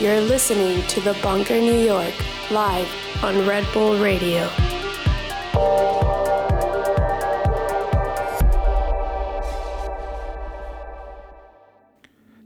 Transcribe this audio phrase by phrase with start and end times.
[0.00, 2.14] You're listening to The Bunker New York,
[2.52, 2.88] live
[3.24, 4.46] on Red Bull Radio.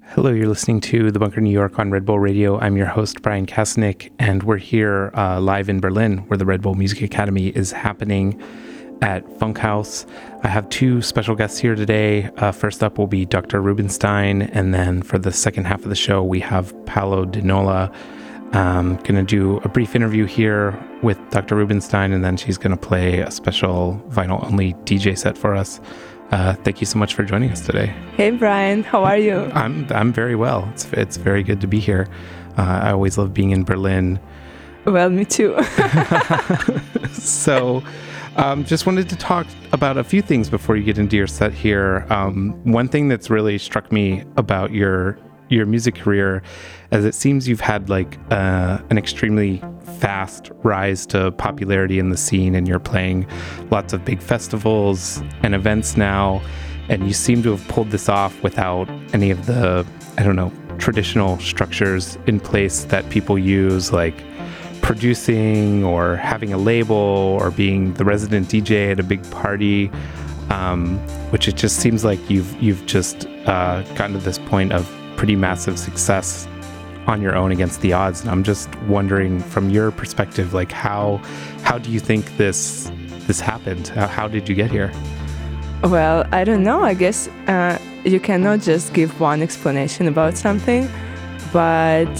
[0.06, 2.58] Hello, you're listening to The Bunker New York on Red Bull Radio.
[2.58, 6.62] I'm your host, Bryan Kasenic, and we're here uh, live in Berlin, where the Red
[6.62, 8.42] Bull Music Academy is happening
[9.02, 10.06] at Funkhaus.
[10.44, 12.30] I have two special guests here today.
[12.38, 13.60] Uh, first up will be Dr.
[13.60, 17.92] Rubinstein, and then for the second half of the show, we have Paolo Di Nola.
[18.52, 21.56] I'm going to do a brief interview here with Dr.
[21.56, 25.80] Rubinstein, and then she's going to play a special vinyl only DJ set for us.
[26.30, 27.94] Uh, thank you so much for joining us today.
[28.16, 29.50] Hey Bryan, how are you?
[29.54, 30.66] I'm I'm very well.
[30.72, 32.08] It's it's very good to be here.
[32.56, 34.18] Uh, I always love being in Berlin.
[34.86, 35.56] Well, me too.
[37.12, 37.82] so,
[38.36, 41.52] um, just wanted to talk about a few things before you get into your set
[41.52, 42.06] here.
[42.10, 45.18] Um, one thing that's really struck me about your
[45.48, 46.42] your music career,
[46.92, 49.62] as it seems you've had like uh, an extremely
[49.98, 53.26] fast rise to popularity in the scene, and you're playing
[53.70, 56.40] lots of big festivals and events now,
[56.88, 60.52] and you seem to have pulled this off without any of the I don't know
[60.78, 64.14] traditional structures in place that people use, like
[64.82, 66.96] producing or having a label
[67.40, 69.90] or being the resident DJ at a big party.
[70.50, 70.98] Um,
[71.30, 75.34] which it just seems like you've you've just uh, gotten to this point of pretty
[75.34, 76.46] massive success
[77.06, 78.20] on your own against the odds.
[78.20, 81.20] And I'm just wondering, from your perspective, like how
[81.62, 82.90] how do you think this
[83.26, 83.88] this happened?
[83.88, 84.92] How, did you get here?
[85.84, 86.82] Well, I don't know.
[86.82, 90.88] I guess uh, you cannot just give one explanation about something,
[91.52, 92.12] but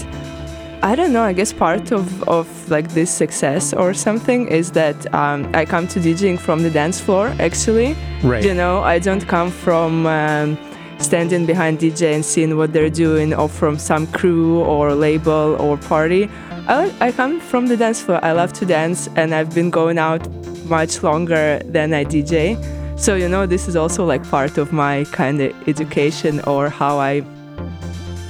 [0.83, 1.23] I don't know.
[1.23, 5.87] I guess part of, of like this success or something is that um, I come
[5.87, 7.33] to DJing from the dance floor.
[7.39, 8.43] Actually, right?
[8.43, 10.05] You know, I don't come from.
[10.05, 10.57] Um,
[10.99, 15.75] standing behind DJ and seeing what they're doing, or from some crew or label or
[15.75, 16.29] party.
[16.67, 18.23] I, I come from the dance floor.
[18.23, 20.25] I love to dance, and I've been going out
[20.65, 22.57] much longer than I DJ.
[22.97, 26.99] So you know, this is also like part of my kind of education or how
[26.99, 27.23] I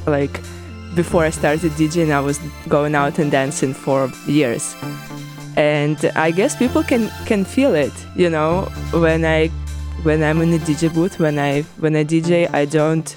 [0.08, 0.40] like.
[0.96, 4.76] Before I started DJing, I was going out and dancing for years,
[5.58, 7.94] and I guess people can can feel it.
[8.16, 9.48] You know, when I
[10.04, 13.16] when I'm in the DJ booth, when I when I DJ, I don't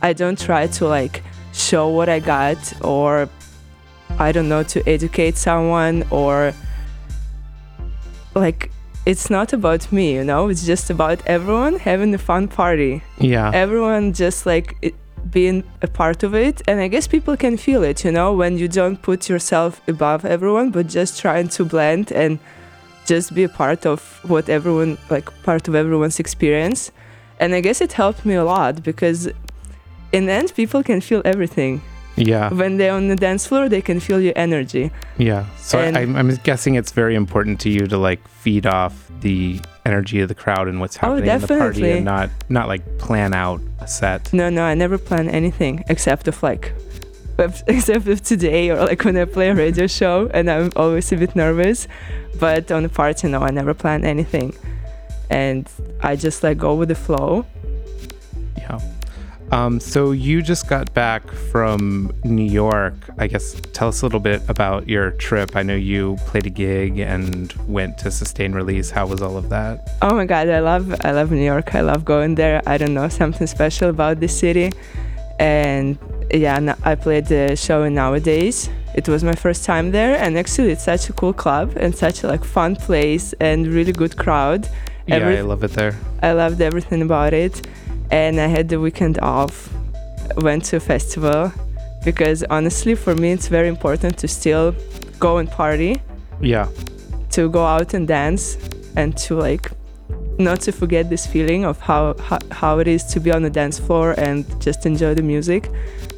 [0.00, 1.22] I don't try to like
[1.52, 3.28] show what I got or
[4.18, 6.54] I don't know to educate someone or
[8.34, 8.70] like
[9.06, 10.48] it's not about me, you know.
[10.48, 13.02] It's just about everyone having a fun party.
[13.18, 13.50] Yeah.
[13.54, 14.94] Everyone just like it,
[15.30, 18.58] being a part of it, and I guess people can feel it, you know, when
[18.58, 22.38] you don't put yourself above everyone, but just trying to blend and
[23.08, 26.92] just be a part of what everyone like part of everyone's experience.
[27.40, 29.28] And i guess it helped me a lot because
[30.12, 31.80] in the end people can feel everything.
[32.16, 32.52] Yeah.
[32.52, 34.90] When they're on the dance floor they can feel your energy.
[35.16, 35.46] Yeah.
[35.56, 40.18] So I, i'm guessing it's very important to you to like feed off the energy
[40.20, 43.32] of the crowd and what's Oh, happening in the party and not not like plan
[43.44, 44.32] out a set.
[44.32, 46.64] No no i never plan anything except of like
[47.74, 51.16] except of today or like when i play a radio show and i'm always a
[51.16, 51.88] bit nervous.
[52.44, 54.50] But on a party no i never plan anything.
[55.30, 55.64] And
[56.02, 57.44] i just like go with the flow.
[58.56, 58.78] Yeah
[59.50, 62.94] um, so you just got back from New York.
[63.18, 65.56] I guess tell us a little bit about your trip.
[65.56, 68.90] I know you played a gig and went to Sustain Release.
[68.90, 69.90] How was all of that?
[70.02, 71.74] Oh my god, I love I love New York.
[71.74, 72.62] I love going there.
[72.66, 74.72] I don't know something special about this city.
[75.38, 75.98] And
[76.32, 78.68] yeah, I played the show in nowadays.
[78.94, 82.24] It was my first time there, and actually, it's such a cool club and such
[82.24, 84.68] a like fun place and really good crowd.
[85.06, 85.96] Yeah, I love it there.
[86.22, 87.66] I loved everything about it,
[88.10, 89.68] and I had the weekend off.
[90.36, 91.52] Went to a festival
[92.04, 94.74] because honestly, for me, it's very important to still
[95.18, 96.00] go and party.
[96.40, 96.68] Yeah,
[97.30, 98.56] to go out and dance
[98.96, 99.70] and to like
[100.38, 103.50] not to forget this feeling of how, how how it is to be on the
[103.50, 105.70] dance floor and just enjoy the music.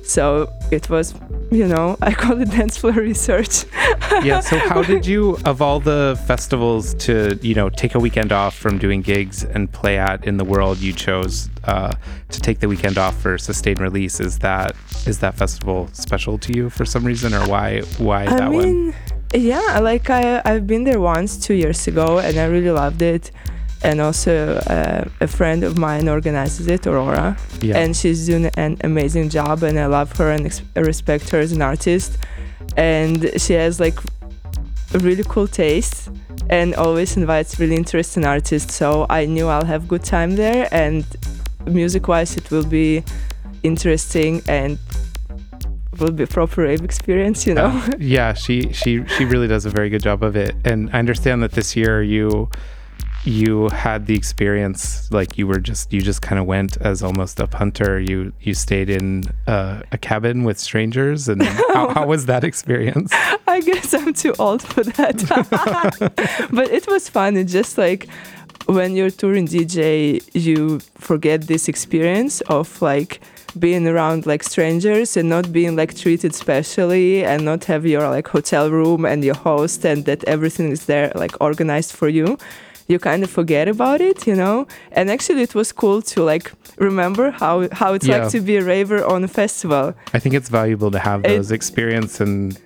[0.04, 1.14] So it was
[1.50, 3.64] you know i call it dance floor research
[4.22, 4.40] yeah.
[4.40, 8.56] So how did you, of all the festivals to you know take a weekend off
[8.56, 11.94] from doing gigs and play at in the world, you chose uh,
[12.30, 14.20] to take the weekend off for Sustain Release?
[14.20, 14.74] Is that
[15.06, 18.94] is that festival special to you for some reason, or why why i that one?
[19.32, 23.30] yeah like I, i've been there once two years ago and i really loved it
[23.82, 27.78] and also uh, a friend of mine organizes it aurora Yeah.
[27.78, 31.52] and she's doing an amazing job and i love her and ex- respect her as
[31.52, 32.18] an artist
[32.76, 33.98] and she has like
[34.94, 36.10] a really cool taste
[36.48, 41.04] and always invites really interesting artists so i knew i'll have good time there and
[41.66, 43.02] music wise it will be
[43.62, 44.78] interesting and
[45.98, 47.66] will be proper rave experience, you know.
[47.66, 50.54] Uh, yeah, she she she really does a very good job of it.
[50.64, 52.48] And I understand that this year you
[53.24, 57.38] you had the experience like you were just you just kind of went as almost
[57.38, 58.00] a punter.
[58.00, 61.42] You you stayed in uh, a cabin with strangers and
[61.74, 63.12] how, how was that experience?
[63.46, 65.16] I guess i'm too old for that.
[66.52, 67.36] But it was fun.
[67.36, 68.08] It's just like
[68.66, 73.20] when you're touring dj you forget this experience of like
[73.58, 78.28] being around like strangers and not being like treated specially and not have your like
[78.28, 82.38] hotel room and your host and that everything is there like organized for you
[82.90, 84.66] you kind of forget about it, you know.
[84.92, 88.18] And actually, it was cool to like remember how how it's yeah.
[88.18, 89.94] like to be a raver on a festival.
[90.12, 92.58] I think it's valuable to have those experience and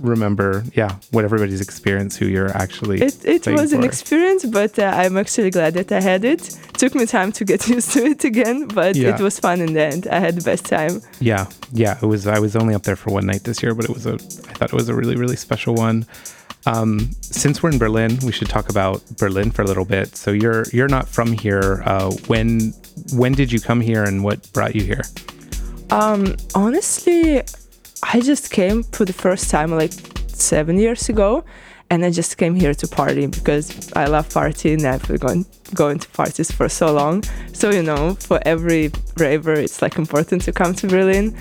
[0.00, 3.00] remember, yeah, what everybody's experience, who you're actually.
[3.00, 3.76] It, it was for.
[3.76, 6.58] an experience, but uh, I'm actually glad that I had it.
[6.74, 9.14] Took me time to get used to it again, but yeah.
[9.14, 10.06] it was fun in the end.
[10.08, 11.02] I had the best time.
[11.20, 12.26] Yeah, yeah, it was.
[12.26, 14.14] I was only up there for one night this year, but it was a.
[14.14, 16.06] I thought it was a really, really special one.
[16.66, 20.16] Um, since we're in Berlin, we should talk about Berlin for a little bit.
[20.16, 21.82] So you're you're not from here.
[21.84, 22.72] Uh, when
[23.12, 25.02] when did you come here, and what brought you here?
[25.90, 27.42] Um, honestly,
[28.02, 29.92] I just came for the first time like
[30.28, 31.44] seven years ago,
[31.90, 34.84] and I just came here to party because I love partying.
[34.84, 37.24] I've been going going to parties for so long.
[37.52, 41.36] So you know, for every raver, it's like important to come to Berlin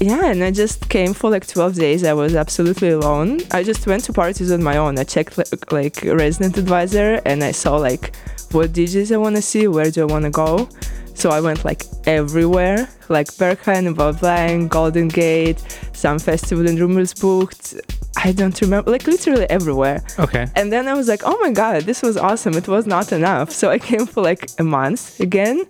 [0.00, 2.04] yeah, and I just came for like 12 days.
[2.04, 3.40] I was absolutely alone.
[3.50, 4.98] I just went to parties on my own.
[4.98, 8.16] I checked like, like resident advisor and I saw like
[8.52, 10.68] what DJs I want to see, where do I want to go.
[11.12, 15.62] So I went like everywhere, like Berghain, about blank, Golden Gate,
[15.92, 17.78] some festival in Rummelsbucht.
[18.16, 20.02] I don't remember, like literally everywhere.
[20.18, 20.46] Okay.
[20.56, 22.54] And then I was like, oh my God, this was awesome.
[22.54, 23.50] It was not enough.
[23.50, 25.66] So I came for like a month again,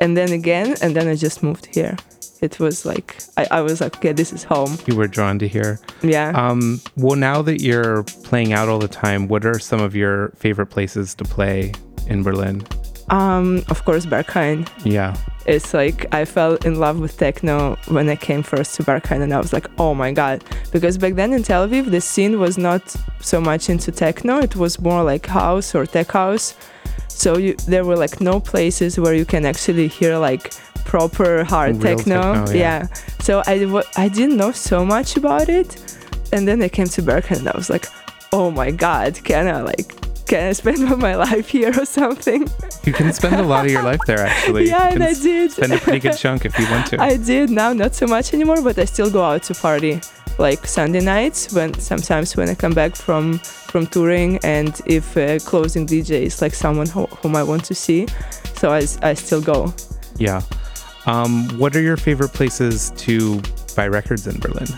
[0.00, 1.98] and then again, and then I just moved here
[2.40, 4.78] it was like I, I was like, okay, this is home.
[4.86, 5.80] You were drawn to here.
[6.02, 6.32] Yeah.
[6.34, 10.30] Um, well, now that you're playing out all the time, what are some of your
[10.36, 11.72] favorite places to play
[12.06, 12.66] in Berlin?
[13.10, 14.68] Um, of course, Berghain.
[14.84, 15.16] Yeah.
[15.46, 19.32] It's like I fell in love with techno when I came first to Berghain, and
[19.34, 20.42] I was like, oh my god!
[20.72, 24.56] Because back then in Tel Aviv, the scene was not so much into techno; it
[24.56, 26.54] was more like house or tech house.
[27.08, 30.54] So you, there were like no places where you can actually hear like
[30.94, 32.34] proper hard techno.
[32.34, 32.86] techno yeah.
[32.86, 32.86] yeah.
[33.26, 35.70] So I w- I didn't know so much about it,
[36.32, 37.86] and then I came to Berghain and I was like,
[38.32, 39.90] oh my god, can I like
[40.30, 42.48] can I spend my life here or something?
[42.86, 44.68] You can spend a lot of your life there, actually.
[44.74, 45.50] yeah, and I did.
[45.50, 47.02] Spend a pretty good chunk if you want to.
[47.10, 47.50] I did.
[47.50, 50.00] Now, not so much anymore, but I still go out to party,
[50.38, 51.52] like Sunday nights.
[51.52, 53.38] When sometimes when I come back from
[53.72, 57.74] from touring, and if uh, closing DJ is like someone who, whom I want to
[57.74, 58.06] see,
[58.60, 59.74] so I, I still go.
[60.18, 60.40] Yeah.
[61.06, 63.42] Um, what are your favorite places to
[63.76, 64.68] buy records in Berlin?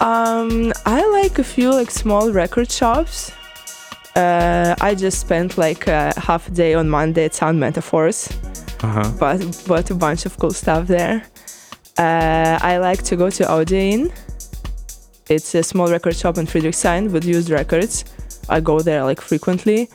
[0.00, 3.32] Um, I like a few like small record shops.
[4.14, 8.28] Uh, I just spent like a half a day on Monday at Sound Metaphors.
[8.80, 9.10] Uh-huh.
[9.18, 11.26] Bought, bought a bunch of cool stuff there.
[11.98, 14.12] Uh, I like to go to Audioin.
[15.28, 18.04] It's a small record shop in Friedrichshain with used records.
[18.48, 19.90] I go there like frequently.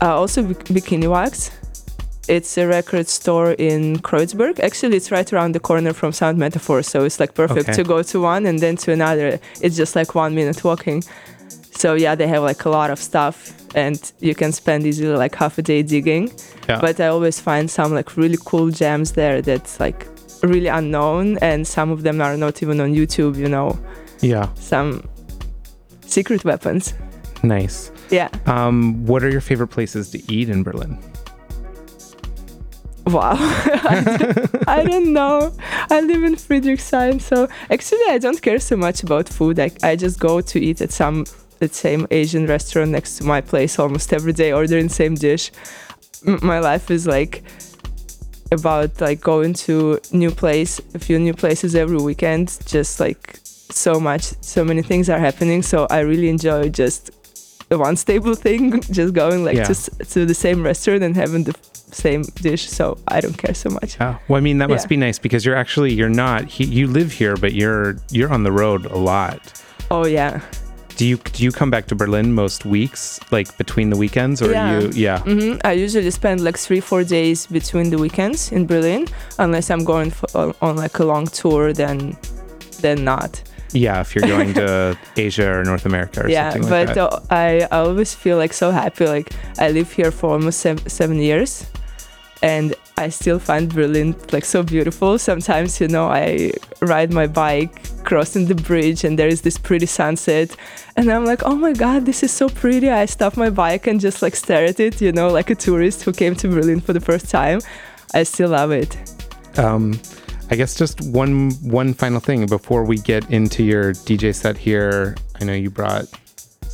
[0.00, 1.50] Uh, also, Bikini Wax
[2.28, 4.60] it's a record store in Kreuzberg.
[4.60, 7.72] Actually, it's right around the corner from Sound Metaphor, so it's like perfect okay.
[7.72, 9.40] to go to one and then to another.
[9.60, 11.02] It's just like one minute walking.
[11.72, 15.34] So yeah, they have like a lot of stuff, and you can spend easily like
[15.34, 16.30] half a day digging.
[16.68, 16.80] Yeah.
[16.80, 20.06] But I always find some like really cool gems there that's like
[20.42, 23.36] really unknown, and some of them are not even on YouTube.
[23.36, 23.78] You know.
[24.20, 24.52] Yeah.
[24.54, 25.08] Some
[26.06, 26.92] secret weapons.
[27.42, 27.90] Nice.
[28.10, 28.28] Yeah.
[28.46, 30.98] Um, what are your favorite places to eat in Berlin?
[33.12, 33.36] Wow.
[34.66, 35.52] I don't know.
[35.90, 39.58] I live in Friedrichshain, so actually I don't care so much about food.
[39.58, 41.24] I, I just go to eat at some
[41.58, 45.50] the same Asian restaurant next to my place almost every day, ordering same dish.
[46.26, 47.42] M- my life is like
[48.52, 52.58] about like going to new place, a few new places every weekend.
[52.66, 55.62] Just like so much, so many things are happening.
[55.62, 57.10] So I really enjoy just
[57.68, 59.64] the one stable thing, just going like yeah.
[59.64, 61.54] to to the same restaurant and having the
[61.92, 63.96] same dish, so I don't care so much.
[63.98, 64.18] Yeah.
[64.28, 67.12] Well, I mean, that must be nice because you're actually you're not he, you live
[67.12, 69.40] here, but you're you're on the road a lot.
[69.90, 70.40] Oh yeah.
[70.96, 74.52] Do you do you come back to Berlin most weeks, like between the weekends, or
[74.52, 74.80] yeah.
[74.80, 74.90] you?
[74.94, 75.18] Yeah.
[75.20, 75.58] Mm-hmm.
[75.64, 79.06] I usually spend like three four days between the weekends in Berlin,
[79.38, 81.72] unless I'm going for, on, like a long tour.
[81.72, 82.18] Then,
[82.82, 83.42] then not.
[83.72, 87.20] Yeah, if you're going to Asia or North America or yeah, something like but uh,
[87.30, 89.06] I, I always feel like so happy.
[89.06, 91.64] Like I live here for almost seven, seven years,
[92.42, 95.18] and I still find Berlin like so beautiful.
[95.18, 99.84] Sometimes, you know, I ride my bike crossing the bridge and there is this pretty
[99.84, 100.56] sunset
[100.96, 104.00] and i'm like oh my god this is so pretty i stop my bike and
[104.00, 106.94] just like stare at it you know like a tourist who came to berlin for
[106.94, 107.60] the first time
[108.14, 108.96] i still love it
[109.58, 110.00] um,
[110.50, 115.16] I guess just one one final thing before we get into your DJ set here.
[115.40, 116.06] I know you brought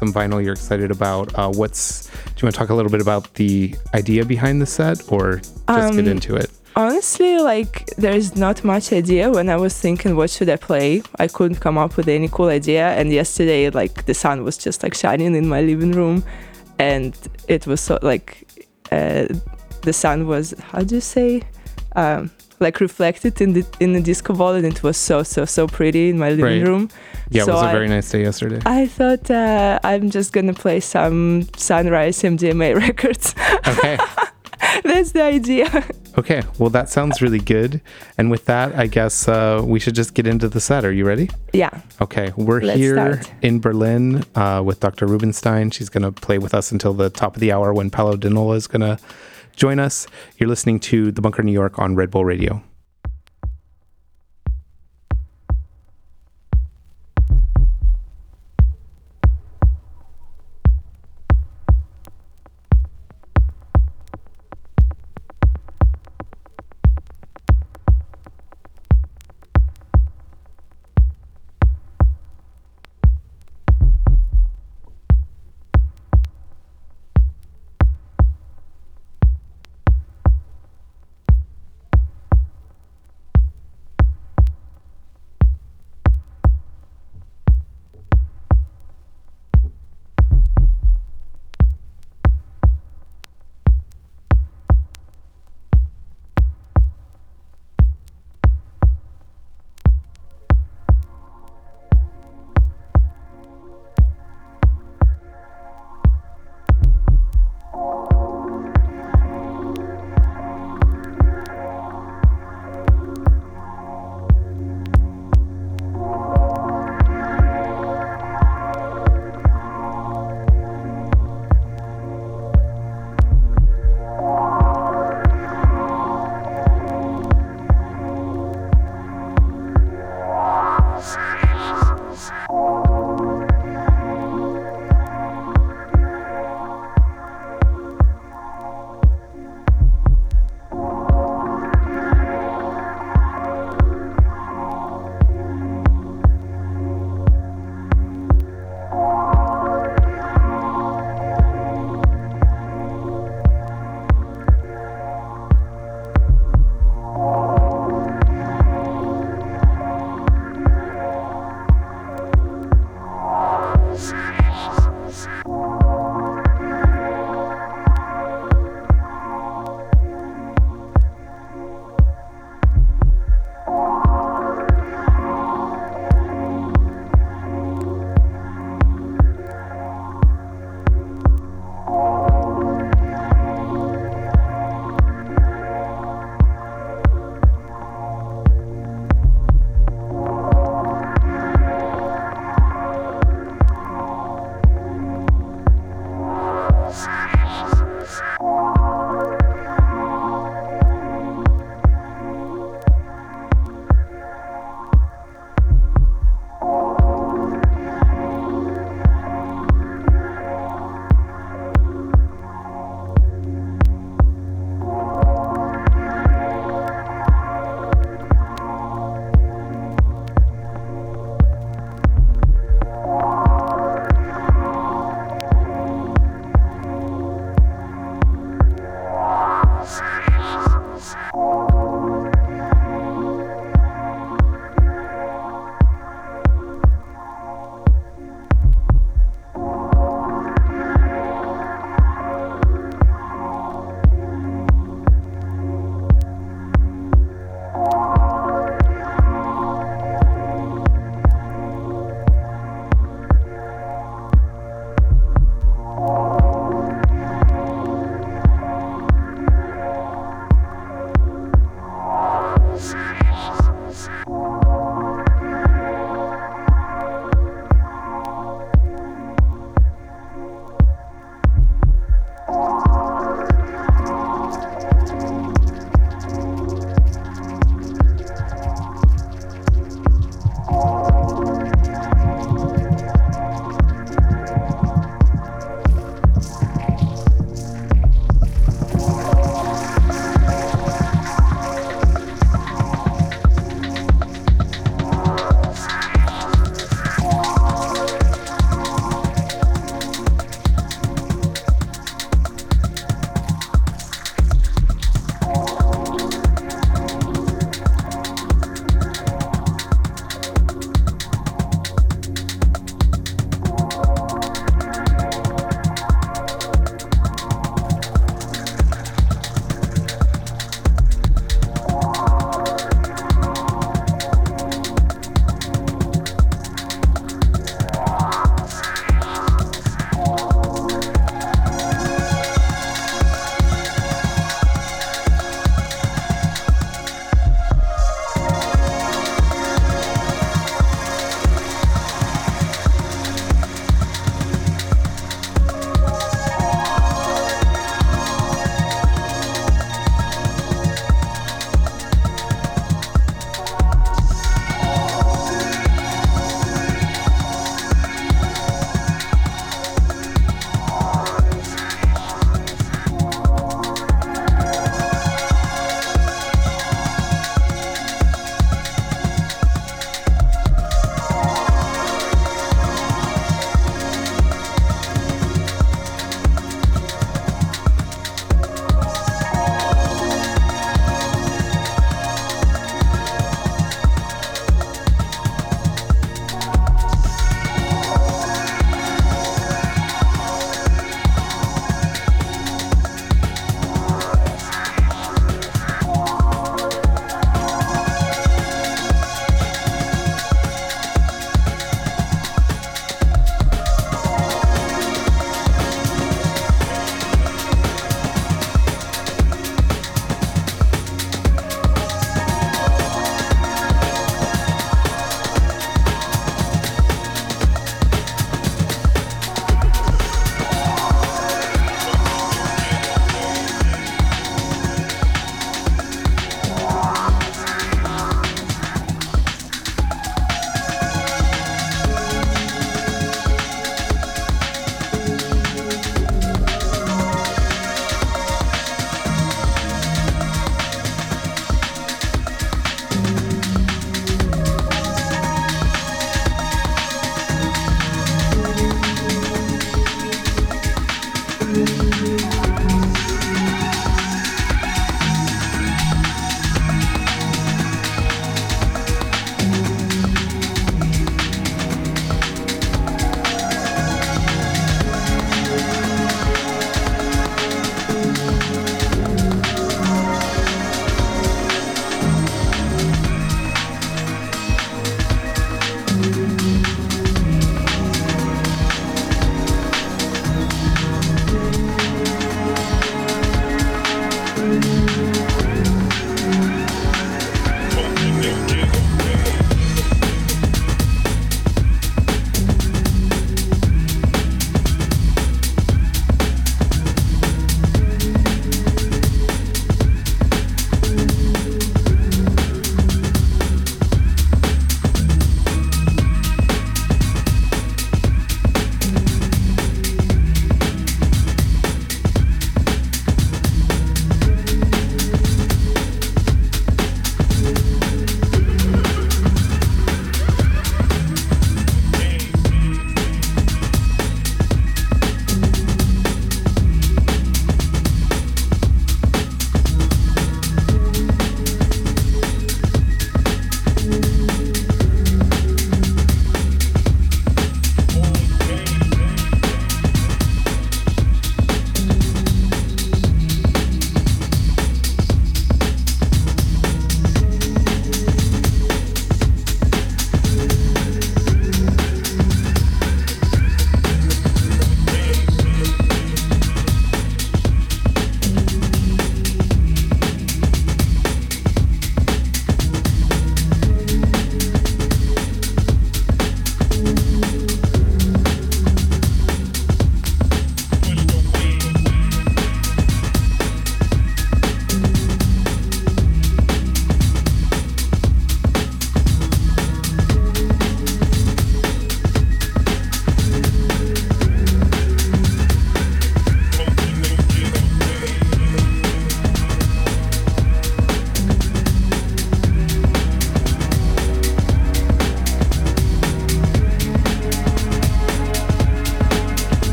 [0.00, 1.26] some vinyl you're excited about.
[1.38, 4.66] Uh, what's do you want to talk a little bit about the idea behind the
[4.66, 6.50] set, or just um, get into it?
[6.74, 9.30] Honestly, like there's not much idea.
[9.30, 12.48] When I was thinking what should I play, I couldn't come up with any cool
[12.60, 12.86] idea.
[12.98, 16.24] And yesterday, like the sun was just like shining in my living room,
[16.78, 17.14] and
[17.46, 18.28] it was so like
[18.90, 19.26] uh,
[19.82, 21.42] the sun was how do you say?
[21.94, 22.30] Um,
[22.60, 26.10] like reflected in the in the disco ball, and it was so so so pretty
[26.10, 26.68] in my living right.
[26.68, 26.90] room.
[27.30, 28.60] Yeah, so it was a very nice day yesterday.
[28.66, 33.34] I thought uh, I'm just gonna play some Sunrise MDMA records.
[33.66, 33.98] Okay.
[34.84, 35.84] That's the idea.
[36.18, 37.80] Okay, well, that sounds really good.
[38.18, 40.84] And with that, I guess uh, we should just get into the set.
[40.84, 41.30] Are you ready?
[41.52, 41.70] Yeah.
[42.00, 43.32] Okay, we're Let's here start.
[43.42, 45.06] in Berlin uh, with Dr.
[45.06, 45.70] Rubinstein.
[45.70, 48.28] She's going to play with us until the top of the hour when Paolo Di
[48.28, 48.98] Nola is going to
[49.60, 50.06] Join us.
[50.38, 52.62] You're listening to The Bunker New York on Red Bull Radio.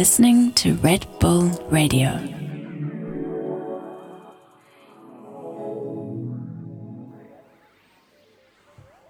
[0.00, 2.08] Listening to Red Bull Radio.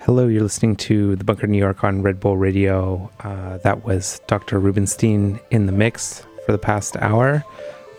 [0.00, 3.08] Hello, you're listening to The Bunker New York on Red Bull Radio.
[3.20, 4.58] Uh, that was Dr.
[4.58, 7.44] Rubinstein in the mix for the past hour.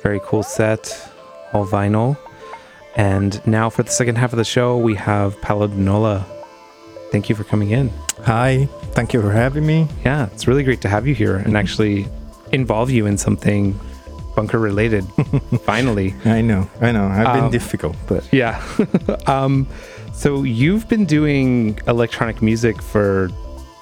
[0.04, 1.10] Very cool set,
[1.54, 2.18] all vinyl.
[2.98, 6.26] And now for the second half of the show, we have Paolo Nola.
[7.14, 7.90] Thank you for coming in.
[8.26, 8.66] Hi,
[8.96, 9.88] thank you for having me.
[10.04, 12.10] Yeah, it's really great to have you here and actually
[12.52, 13.80] involve you in something
[14.36, 15.06] bunker related.
[15.64, 16.16] Finally.
[16.26, 17.06] I know, I know.
[17.08, 18.62] I've been Um, difficult, but Yeah.
[19.28, 19.68] um,
[20.14, 23.30] so you've been doing electronic music for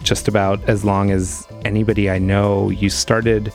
[0.03, 2.69] just about as long as anybody I know.
[2.69, 3.51] You started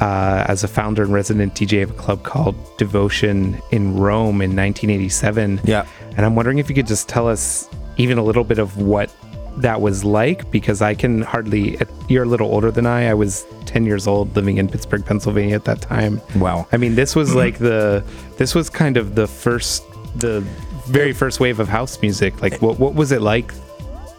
[0.00, 4.56] uh, as a founder and resident DJ of a club called Devotion in Rome in
[4.56, 5.60] 1987.
[5.64, 5.86] yeah.
[6.16, 9.14] And I'm wondering if you could just tell us even a little bit of what
[9.58, 11.78] that was like, because I can hardly.
[12.08, 13.08] You're a little older than I.
[13.10, 16.20] I was 10 years old, living in Pittsburgh, Pennsylvania at that time.
[16.36, 16.66] Wow.
[16.72, 18.04] I mean, this was like the.
[18.36, 19.82] This was kind of the first,
[20.16, 20.40] the
[20.88, 22.32] very first wave of house music.
[22.42, 23.52] Like, what what was it like?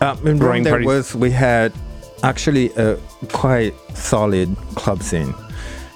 [0.01, 0.87] Uh, in Rome, there parties.
[0.87, 1.71] was we had
[2.23, 2.97] actually a
[3.31, 5.33] quite solid club scene,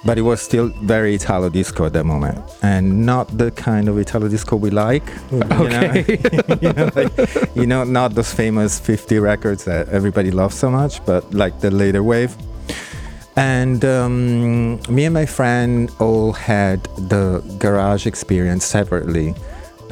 [0.05, 3.97] but it was still very Italo disco at that moment, and not the kind of
[3.97, 5.07] Italo disco we like.
[5.31, 6.05] You Okay.
[6.47, 10.69] know, you know, like, you know, not those famous 50 records that everybody loves so
[10.69, 12.35] much, but like the later wave.
[13.37, 19.35] And um, me and my friend all had the garage experience separately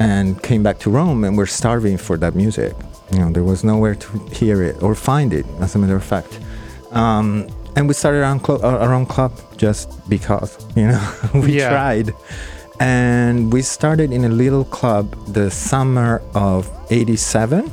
[0.00, 2.74] and came back to Rome and we're starving for that music.
[3.12, 6.02] You know, there was nowhere to hear it or find it, as a matter of
[6.04, 6.40] fact.
[6.90, 11.58] Um, and we started our own, cl- our own club just because, you know, we
[11.58, 11.70] Yeah.
[11.70, 12.14] tried.
[12.80, 17.70] And we started in a little club the summer of 87.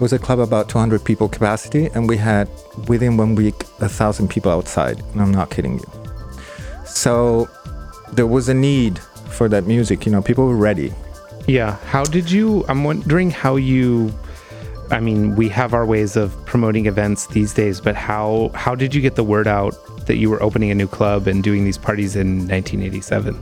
[0.00, 2.48] Was a club about 200 people capacity, and we had
[2.86, 5.00] within one week a thousand people outside.
[5.12, 5.86] And I'm not kidding you.
[6.84, 7.48] So
[8.12, 10.06] there was a need for that music.
[10.06, 10.92] You know, people were ready.
[11.48, 11.76] Yeah.
[11.86, 12.64] How did you?
[12.68, 14.12] I'm wondering how you.
[14.90, 18.94] I mean, we have our ways of promoting events these days, but how how did
[18.94, 19.74] you get the word out
[20.06, 23.36] that you were opening a new club and doing these parties in 1987?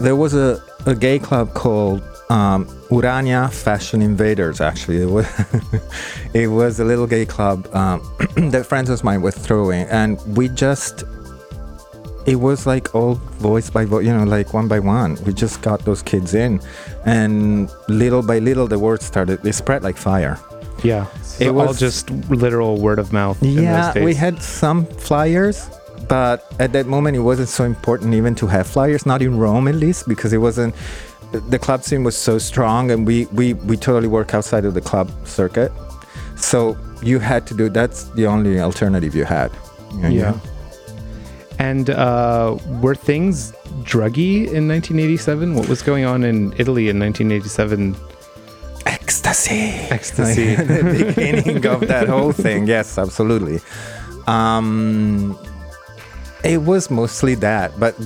[0.00, 4.60] There was a, a gay club called um, Urania Fashion Invaders.
[4.60, 5.26] Actually, it was
[6.34, 8.02] it was a little gay club um,
[8.50, 11.04] that friends of mine were throwing, and we just
[12.26, 15.16] it was like all voice by voice, you know, like one by one.
[15.24, 16.60] We just got those kids in,
[17.06, 19.44] and little by little, the word started.
[19.46, 20.38] It spread like fire.
[20.84, 21.06] Yeah.
[21.22, 23.42] So It was all just literal word of mouth.
[23.42, 25.70] Yeah, we had some flyers,
[26.06, 29.66] but at that moment it wasn't so important even to have flyers, not in Rome
[29.66, 30.74] at least, because it wasn't.
[31.32, 34.80] The club scene was so strong, and we we we totally work outside of the
[34.80, 35.72] club circuit.
[36.36, 37.68] So you had to do.
[37.68, 39.50] That's the only alternative you had.
[39.92, 40.40] you know, Yeah.
[41.58, 43.52] And uh, were things
[43.82, 45.56] druggy in 1987?
[45.56, 47.96] What was going on in Italy in 1987?
[48.86, 49.72] Ecstasy.
[49.90, 50.54] Ecstasy.
[50.54, 52.68] the beginning of that whole thing.
[52.68, 53.60] Yes, absolutely.
[54.28, 55.36] Um,
[56.44, 57.96] it was mostly that, but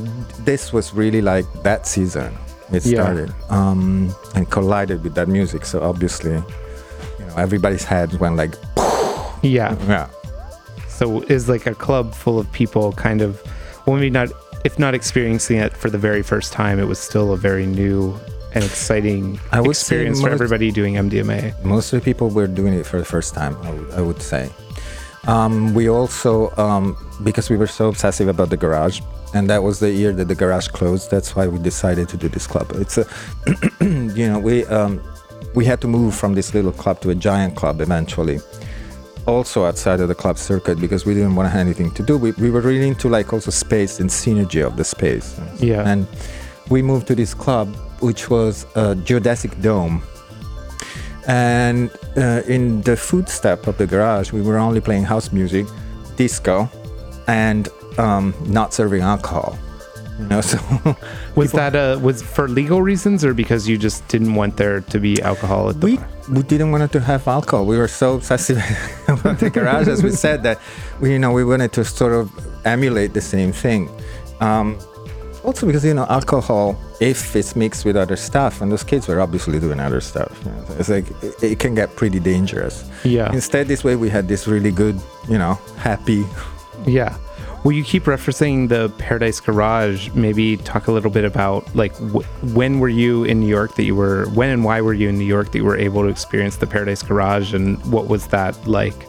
[0.45, 2.33] this was really like that season.
[2.73, 3.03] It Yeah.
[3.03, 5.65] started um, and collided with that music.
[5.65, 8.55] So obviously, you know, everybody's head went like,
[9.43, 9.77] Yeah.
[9.89, 10.09] yeah.
[10.89, 13.41] So is like a club full of people kind of,
[13.87, 14.29] well, maybe not,
[14.65, 18.15] if not experiencing it for the very first time, it was still a very new
[18.55, 21.65] and exciting I experience for everybody doing MDMA.
[21.65, 24.51] Most of the people were doing it for the first time, I would, would say.
[25.27, 29.01] Um, we also, um, because we were so obsessive about the garage,
[29.35, 31.11] and that was the year that the garage closed.
[31.11, 32.71] That's why we decided to do this club.
[32.75, 33.07] It's a,
[33.81, 35.01] you know, we um,
[35.55, 38.41] we had to move from this little club to a giant club eventually.
[39.27, 42.19] Also outside of the club circuit because we didn't want to have anything to do.
[42.19, 45.41] We, we were really into like also space and synergy of the space.
[45.61, 45.89] Yeah.
[45.89, 46.09] And
[46.69, 47.69] we moved to this club,
[48.01, 50.03] which was a geodesic dome.
[51.29, 55.67] And uh, in the footstep of the garage, we were only playing house music,
[56.17, 56.69] disco,
[57.29, 57.69] and
[57.99, 59.59] um, not serving alcohol.
[60.19, 60.59] You know, so
[61.35, 65.01] Was that uh was for legal reasons or because you just didn't want there to
[65.01, 66.09] be alcohol at the we bar?
[66.31, 67.65] we didn't want to have alcohol.
[67.67, 68.59] We were so obsessive
[69.09, 70.61] about the garage, as we said, that
[71.01, 72.31] we you know we wanted to sort of
[72.67, 73.89] emulate the same thing.
[74.41, 74.79] Um,
[75.45, 79.21] also because you know alcohol, if it's mixed with other stuff, and those kids were
[79.21, 82.89] obviously doing other stuff, you know, it's like it, it can get pretty dangerous.
[83.05, 83.33] Yeah.
[83.33, 86.25] Instead, this way we had this really good, you know, happy.
[86.87, 87.17] Yeah.
[87.65, 90.11] Well, you keep referencing the Paradise Garage.
[90.15, 93.85] Maybe talk a little bit about like wh- when were you in New York that
[93.85, 96.09] you were when and why were you in New York that you were able to
[96.09, 99.07] experience the Paradise Garage and what was that like?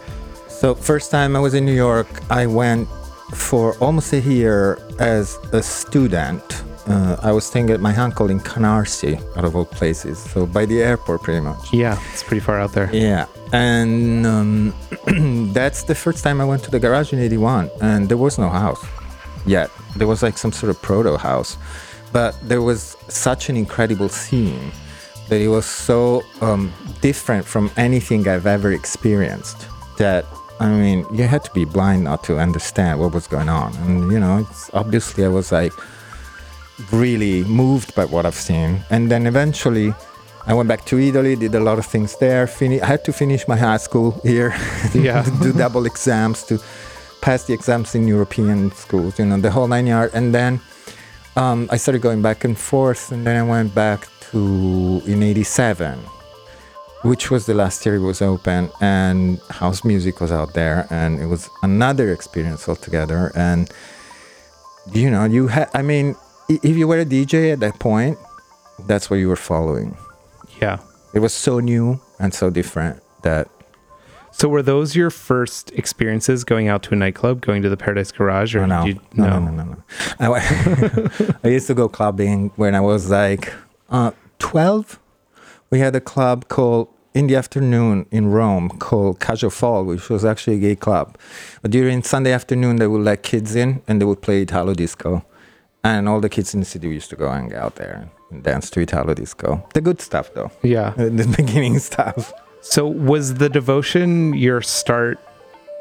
[0.47, 2.87] So first time I was in New York, I went
[3.33, 6.63] for almost a year as a student.
[6.85, 10.65] Uh, I was staying at my uncle in Canarsie, out of all places, so by
[10.65, 11.73] the airport, pretty much.
[11.73, 12.89] Yeah, it's pretty far out there.
[12.93, 14.73] Yeah, and um,
[15.53, 18.49] that's the first time I went to the garage in '81, and there was no
[18.49, 18.83] house
[19.45, 19.69] yet.
[19.95, 21.57] There was like some sort of proto house,
[22.11, 24.71] but there was such an incredible scene
[25.29, 29.67] that it was so um, different from anything I've ever experienced
[29.97, 30.25] that
[30.59, 33.75] I mean, you had to be blind not to understand what was going on.
[33.77, 35.73] And, you know, it's obviously I was like
[36.91, 38.81] really moved by what I've seen.
[38.89, 39.93] And then eventually
[40.47, 42.47] I went back to Italy, did a lot of things there.
[42.47, 44.53] Fini- I had to finish my high school here,
[44.93, 45.23] Yeah.
[45.41, 46.59] do double exams to
[47.21, 50.13] pass the exams in European schools, you know, the whole nine yards.
[50.13, 50.59] And then
[51.35, 53.11] um, I started going back and forth.
[53.11, 55.99] And then I went back to in 87
[57.03, 61.19] which was the last year it was open and house music was out there and
[61.19, 63.69] it was another experience altogether and
[64.93, 66.15] you know you had i mean
[66.63, 68.17] if you were a dj at that point
[68.87, 69.95] that's what you were following
[70.61, 70.79] Yeah.
[71.13, 73.47] it was so new and so different that
[74.31, 78.11] So were those your first experiences going out to a nightclub, going to the Paradise
[78.11, 79.63] Garage, or no you, no no no no
[80.19, 80.41] no I,
[81.43, 83.53] I used to go clubbing when i was like
[83.89, 84.99] uh, 12
[85.69, 90.25] we had a club called in the afternoon in Rome called Casual Fall, which was
[90.25, 91.15] actually a gay club.
[91.61, 95.23] But during Sunday afternoon, they would let kids in and they would play Italo disco.
[95.83, 98.69] And all the kids in the city used to go hang out there and dance
[98.71, 99.67] to Italo disco.
[99.73, 100.51] The good stuff, though.
[100.61, 100.93] Yeah.
[100.97, 102.33] The beginning stuff.
[102.61, 105.19] So was the devotion your start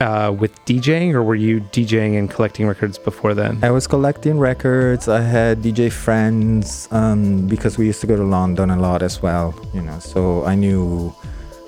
[0.00, 3.60] uh, with DJing, or were you DJing and collecting records before then?
[3.62, 5.06] I was collecting records.
[5.08, 9.22] I had DJ friends um, because we used to go to London a lot as
[9.22, 10.00] well, you know.
[10.00, 11.14] So I knew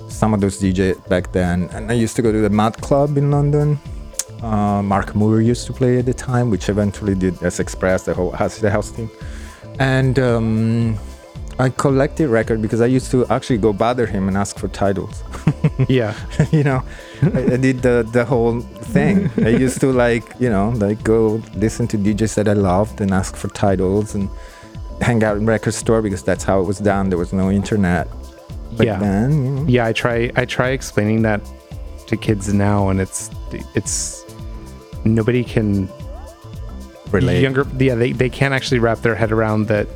[0.09, 3.17] some of those DJ back then, and I used to go to the Mud Club
[3.17, 3.79] in London.
[4.41, 8.31] Uh, Mark Moore used to play at the time, which eventually did S'Express, the whole
[8.31, 9.09] house, the house team.
[9.79, 10.97] And um,
[11.57, 15.23] I collected record because I used to actually go bother him and ask for titles.
[15.89, 16.13] yeah.
[16.51, 16.83] you know
[17.21, 21.41] I, I did the the whole thing i used to like you know like go
[21.55, 24.29] listen to djs that i loved and ask for titles and
[25.01, 28.07] hang out in record store because that's how it was done there was no internet
[28.77, 28.99] back Yeah.
[28.99, 29.65] then you know.
[29.67, 31.41] Yeah, I try I try explaining that
[32.07, 33.29] to kids now and it's
[33.73, 34.24] it's
[35.05, 35.89] nobody can
[37.11, 37.41] Relate.
[37.41, 39.87] younger yeah, they, they can't actually wrap their head around that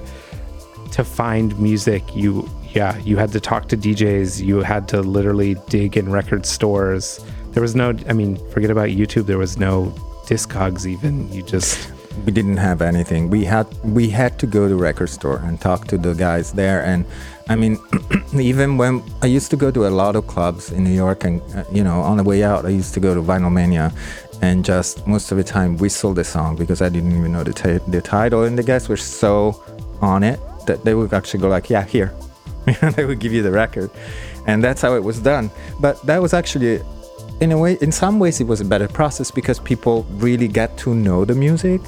[0.91, 5.55] to find music you yeah, you had to talk to DJs, you had to literally
[5.69, 7.19] dig in record stores.
[7.51, 9.93] There was no I mean, forget about YouTube, there was no
[10.27, 11.31] discogs even.
[11.33, 11.91] You just
[12.25, 15.87] we didn't have anything we had we had to go to record store and talk
[15.87, 17.05] to the guys there and
[17.47, 17.77] i mean
[18.33, 21.41] even when i used to go to a lot of clubs in new york and
[21.55, 23.93] uh, you know on the way out i used to go to vinyl mania
[24.41, 27.53] and just most of the time whistle the song because i didn't even know the,
[27.53, 29.61] ti- the title and the guys were so
[30.01, 32.13] on it that they would actually go like yeah here
[32.95, 33.89] they would give you the record
[34.47, 35.49] and that's how it was done
[35.79, 36.81] but that was actually
[37.41, 40.77] in a way in some ways it was a better process because people really get
[40.77, 41.81] to know the music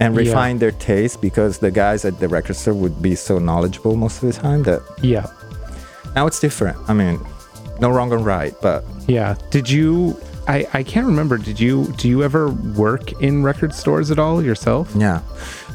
[0.00, 0.20] and Yeah.
[0.20, 4.22] refine their taste because the guys at the record store would be so knowledgeable most
[4.22, 5.26] of the time that yeah.
[6.14, 7.20] now it's different i mean
[7.80, 9.34] no wrong or right but Yeah.
[9.50, 10.16] Did you
[10.50, 11.38] I, I can't remember.
[11.38, 14.90] Did you do you ever work in record stores at all yourself?
[14.96, 15.20] yeah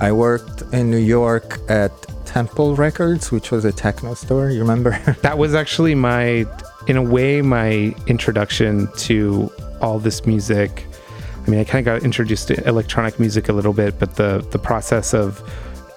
[0.01, 1.91] i worked in new york at
[2.25, 4.91] temple records which was a techno store you remember
[5.21, 6.45] That was actually my
[6.87, 10.85] in a way my introduction to all this music.
[11.45, 14.45] I mean, I kind of got introduced to electronic music a little bit, but the
[14.51, 15.41] the process of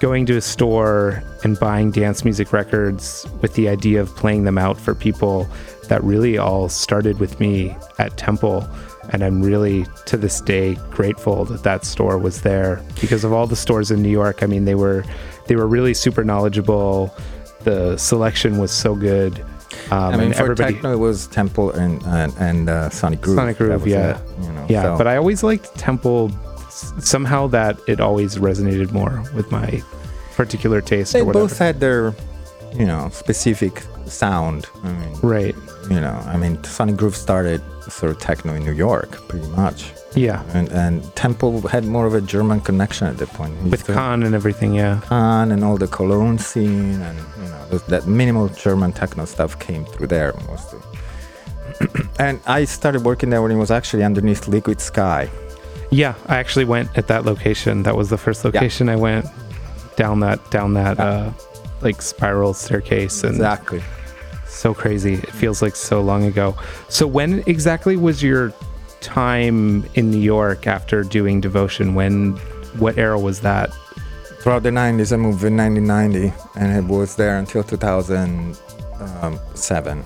[0.01, 4.59] going to a store and buying dance music records with the idea of playing them
[4.59, 5.49] out for people
[5.89, 8.69] that really all started with me at Temple
[9.11, 12.83] and I'm really to this day grateful that that store was there.
[13.01, 15.05] Because of all the stores in New York I mean they were
[15.47, 17.15] they were really super knowledgeable.
[17.65, 19.45] The selection was so good.
[19.91, 23.37] Um, i mean for everybody techno it was temple and and, and uh, sonic groove.
[23.37, 24.21] Sonic Groove, yeah.
[24.41, 26.31] you know, yeah so- but I always liked Temple.
[27.01, 29.83] Somehow that it always resonated more with my
[30.37, 31.47] particular taste they or whatever.
[31.47, 32.15] both had their
[32.73, 35.17] you know specific sound i mean.
[35.23, 35.57] Right
[35.91, 37.61] you know i mean sonic groove started
[37.91, 42.15] sort of techno in new york pretty much yeah and and temple had more of
[42.15, 45.77] a german connection at that point with to- Khan and everything yeah Khan and all
[45.79, 50.81] the Cologne scene and you know that minimal German techno stuff came through there mostly.
[52.19, 55.31] and I started working there when it was actually underneath Liquid Sky.
[55.91, 57.83] Yeah, I actually went at that location.
[57.85, 59.27] That was the first location I went
[59.97, 61.31] down that down that uh
[61.83, 63.83] like spiral staircase and Exactly.
[64.59, 65.15] So crazy.
[65.15, 66.57] It feels like so long ago.
[66.89, 68.53] So when exactly was your
[69.01, 71.95] time in New York after doing Devotion?
[71.95, 72.33] When,
[72.79, 73.73] what era was that?
[74.41, 79.99] Throughout the 90s, I moved in 1990, and it was there until 2007.
[79.99, 80.05] Um,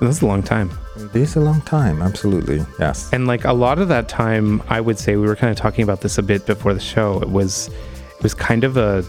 [0.00, 0.70] That's a long time.
[0.96, 2.64] It is a long time, absolutely.
[2.78, 3.12] Yes.
[3.12, 5.84] And like a lot of that time, I would say we were kind of talking
[5.84, 7.20] about this a bit before the show.
[7.22, 7.68] It was,
[8.16, 9.04] it was kind of a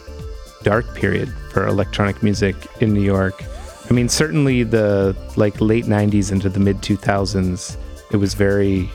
[0.64, 3.44] dark period for electronic music in New York.
[3.90, 7.78] I mean, certainly the like late '90s into the mid 2000s,
[8.12, 8.90] it was very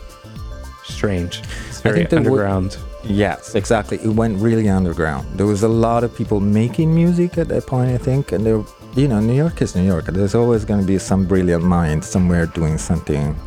[0.83, 1.41] strange.
[1.69, 2.77] It's very there were- underground.
[3.05, 3.97] Yes, exactly.
[4.03, 5.25] It went really underground.
[5.37, 8.61] There was a lot of people making music at that point, I think, and there,
[8.93, 10.05] you know, New York is New York.
[10.07, 13.37] There's always going to be some brilliant mind somewhere doing something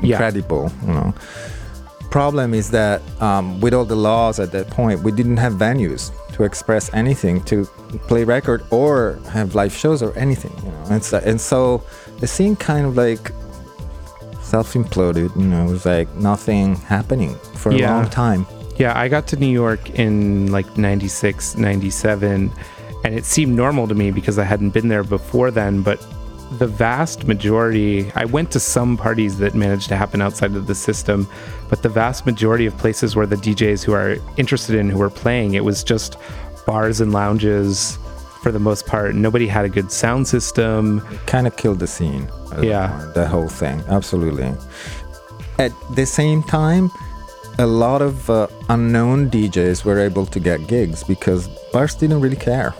[0.00, 0.14] Yeah.
[0.14, 0.70] incredible.
[0.86, 1.14] You know.
[2.10, 6.10] Problem is that um, with all the laws at that point, we didn't have venues
[6.32, 7.64] to express anything, to
[8.08, 10.52] play record or have live shows or anything.
[10.64, 11.82] You know, and so, and so
[12.18, 13.30] the scene kind of like
[14.40, 15.34] self imploded.
[15.36, 17.94] You know, it was like nothing happening for a Yeah.
[17.94, 18.46] long time.
[18.76, 22.50] Yeah, I got to New York in like 96, 97,
[23.04, 25.82] and it seemed normal to me because I hadn't been there before then.
[25.82, 26.04] But
[26.58, 30.74] the vast majority, I went to some parties that managed to happen outside of the
[30.74, 31.28] system,
[31.68, 35.10] but the vast majority of places where the DJs who are interested in who were
[35.10, 36.16] playing, it was just
[36.66, 37.98] bars and lounges
[38.42, 39.14] for the most part.
[39.14, 41.00] Nobody had a good sound system.
[41.26, 42.28] kind of killed the scene.
[42.50, 43.10] that Yeah.
[43.14, 44.52] the whole thing, absolutely.
[45.58, 46.90] At the same time,
[47.58, 52.36] a lot of uh, unknown DJs were able to get gigs because bars didn't really
[52.36, 52.74] care.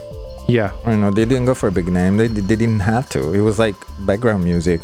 [0.57, 0.71] Yeah.
[0.87, 2.17] You know, they didn't go for a big name.
[2.17, 3.21] They, they didn't have to.
[3.33, 3.75] It was like
[4.09, 4.81] background music.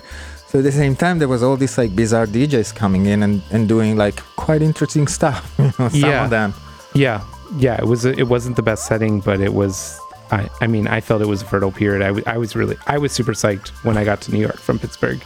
[0.47, 3.41] So at the same time, there was all these like bizarre DJs coming in and,
[3.51, 5.41] and doing like quite interesting stuff.
[5.59, 6.23] You know, some Yeah.
[6.25, 6.53] of them.
[6.93, 7.19] Yeah,
[7.57, 7.75] yeah.
[7.83, 8.05] It was.
[8.05, 9.99] It wasn't the best setting, but it was.
[10.31, 10.49] I.
[10.61, 12.01] I mean, I felt it was a fertile period.
[12.01, 12.77] I, w- I was really.
[12.87, 15.19] I was super psyched when I got to New York from Pittsburgh,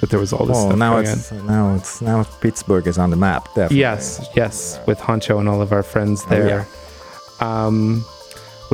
[0.00, 3.10] that there was all this Oh, stuff now it's now it's now Pittsburgh is on
[3.10, 3.44] the map.
[3.54, 3.78] Definitely.
[3.78, 6.66] Yes, yes, with Honcho and all of our friends Oh, there.
[7.40, 8.04] Um,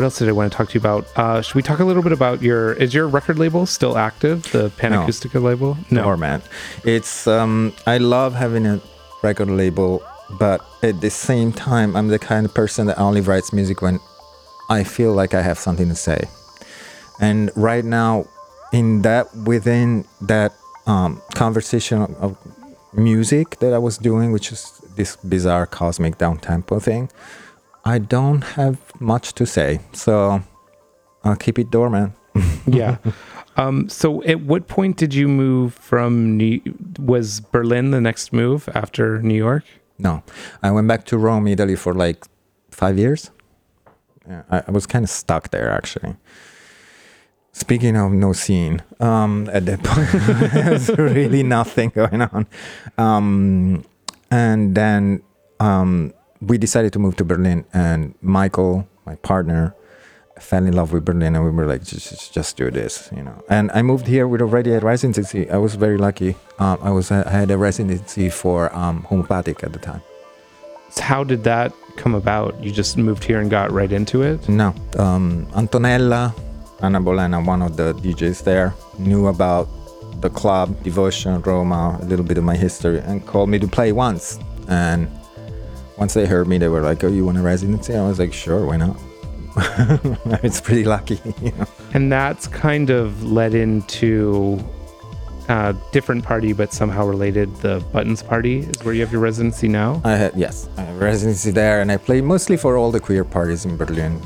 [0.00, 1.06] what else did I want to talk to you about?
[1.14, 2.72] Uh, should we talk a little bit about your?
[2.72, 4.50] Is your record label still active?
[4.50, 5.06] The No.
[5.40, 5.76] Label?
[5.90, 6.40] No, Or man.
[6.84, 8.80] It's um, I love having a
[9.22, 10.02] record label,
[10.38, 14.00] but at the same time, I'm the kind of person that only writes music when
[14.70, 16.24] I feel like I have something to say.
[17.20, 18.24] And right now,
[18.72, 20.54] in that within that
[20.86, 22.36] um, conversation of, of
[22.94, 27.10] music that I was doing, which is this bizarre cosmic down tempo thing,
[27.90, 29.80] I don't have much to say.
[29.92, 30.42] So
[31.24, 32.12] I'll keep it dormant.
[32.66, 32.98] yeah.
[33.56, 36.60] Um, so, at what point did you move from New?
[37.00, 39.64] Was Berlin the next move after New York?
[39.98, 40.22] No,
[40.62, 42.24] I went back to Rome, Italy for like
[42.70, 43.32] five years.
[44.26, 46.14] Yeah, I, I was kind of stuck there actually.
[47.52, 52.46] Speaking of no scene, um, at that point, there's really nothing going on.
[52.96, 53.84] Um,
[54.30, 55.22] and then
[55.58, 59.74] um, we decided to move to Berlin, and Michael, my partner,
[60.38, 63.42] fell in love with Berlin, and we were like, just, just, do this, you know.
[63.48, 65.50] And I moved here with already a residency.
[65.50, 66.36] I was very lucky.
[66.58, 70.02] Um, I was I had a residency for um, Homopatik at the time.
[70.90, 72.62] So how did that come about?
[72.64, 74.48] You just moved here and got right into it?
[74.48, 76.34] No, um, Antonella,
[76.82, 79.68] Anna Bolena, one of the DJs there, knew about
[80.20, 83.92] the club, Devotion, Roma, a little bit of my history, and called me to play
[83.92, 84.38] once.
[84.68, 85.08] And
[86.00, 88.32] once they heard me, they were like, "Oh, you want a residency?" I was like,
[88.32, 88.96] "Sure, why not?"
[90.42, 91.66] it's pretty lucky, you know.
[91.94, 94.58] And that's kind of led into
[95.48, 97.54] a different party, but somehow related.
[97.56, 100.00] The Buttons Party is where you have your residency now.
[100.04, 103.24] I had yes, I have residency there, and I play mostly for all the queer
[103.24, 104.20] parties in Berlin.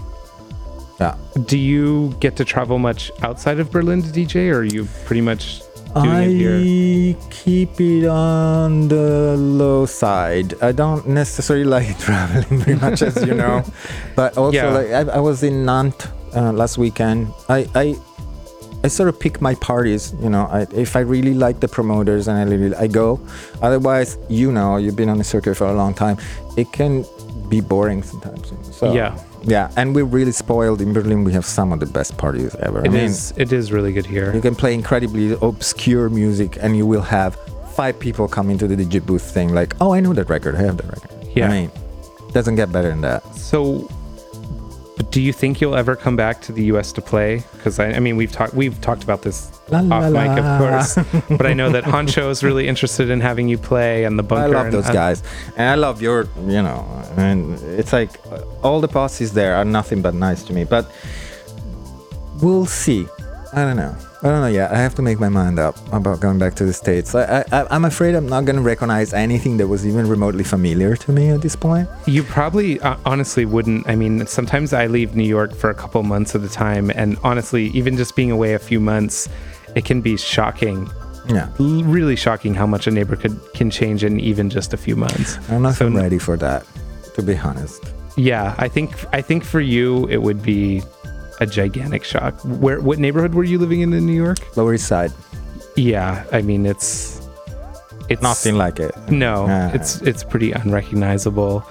[1.00, 4.86] Yeah, Do you get to travel much outside of Berlin to DJ, or are you
[5.06, 5.63] pretty much
[6.02, 7.16] doing it here?
[7.16, 10.54] I keep it on the low side.
[10.62, 13.62] I don't necessarily like traveling very much, as you know.
[14.16, 14.70] But also, Yeah.
[14.78, 17.28] like I, I was in Nantes uh, last weekend.
[17.48, 17.94] I, I
[18.84, 20.12] I sort of pick my parties.
[20.20, 23.18] You know, I, if I really like the promoters and I really I go.
[23.62, 26.16] Otherwise, you know, you've been on the circuit for a long time.
[26.56, 27.04] It can
[27.48, 28.52] be boring sometimes.
[28.76, 29.16] So Yeah.
[29.46, 31.24] Yeah, and we're really spoiled in Berlin.
[31.24, 32.80] We have some of the best parties ever.
[32.80, 33.32] It I mean, is.
[33.36, 34.34] It is really good here.
[34.34, 37.36] you can play incredibly obscure music and you will have
[37.74, 40.54] five people come into the DJ booth saying like, "Oh, I know that record.
[40.56, 41.48] I have that record." Yeah.
[41.48, 41.70] I mean,
[42.28, 43.22] it doesn't get better than that.
[43.34, 43.88] So,
[45.14, 46.90] do you think you'll ever come back to the U.S.
[46.94, 47.44] to play?
[47.52, 50.58] Because I, I mean, we've talked we've talked about this La, la, off mic, of
[50.58, 50.98] course.
[51.38, 54.42] but I know that Honcho is really interested in having you play, and the bunker.
[54.42, 54.56] I bunker.
[54.56, 55.22] love and- those guys,
[55.56, 56.84] and I love your, you know,
[57.16, 58.10] and it's like
[58.64, 60.64] all the bosses there are nothing but nice to me.
[60.64, 60.90] But
[62.42, 63.06] we'll see.
[63.52, 63.96] I don't know.
[64.24, 64.72] I don't know yet.
[64.72, 67.14] I have to make my mind up about going back to the states.
[67.14, 70.96] I, I, I'm afraid I'm not going to recognize anything that was even remotely familiar
[70.96, 71.86] to me at this point.
[72.06, 73.86] You probably uh, honestly wouldn't.
[73.86, 77.18] I mean, sometimes I leave New York for a couple months at a time, and
[77.22, 79.28] honestly, even just being away a few months,
[79.76, 80.88] it can be shocking.
[81.28, 85.38] Yeah, Really shocking how much a neighborhood can change in even just a few months.
[85.50, 86.64] I'm not So- ready for that,
[87.14, 87.82] to be honest.
[88.16, 90.82] Yeah, I think I think for you it would be
[91.40, 92.34] a gigantic shock.
[92.44, 94.38] Where what neighborhood were you living in in New York?
[94.56, 95.12] Lower East Side,
[95.76, 97.20] Yeah, I mean it's
[98.08, 98.94] it's nothing like it.
[99.08, 99.70] No, Yeah.
[99.74, 101.64] it's it's pretty unrecognizable.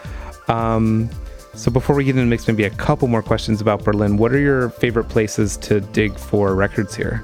[0.48, 1.10] Um,
[1.54, 4.18] so before we get into the mix, maybe a couple more questions about Berlin.
[4.18, 7.22] What are your favorite places to dig for records here?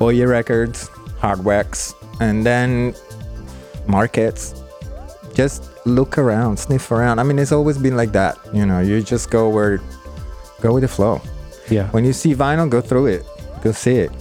[0.00, 0.88] Oye Records,
[1.20, 2.94] Hardwax, and then
[3.86, 4.54] markets.
[5.34, 7.18] Just look around, sniff around.
[7.18, 8.38] I mean, it's always been like that.
[8.52, 9.78] You know, you just go where,
[10.60, 11.20] go with the flow.
[11.74, 11.86] Yeah.
[11.94, 13.22] When you see vinyl, go through it,
[13.62, 14.12] go see it.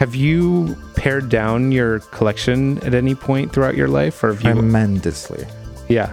[0.00, 4.52] Have you pared down your collection at any point throughout your life, or have you?
[4.54, 5.44] Tremendously.
[5.88, 6.08] yeah.